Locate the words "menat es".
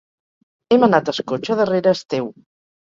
0.85-1.21